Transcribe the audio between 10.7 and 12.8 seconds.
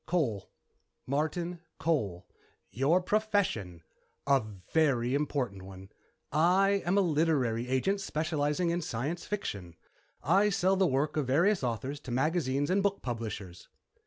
the work of various authors to magazine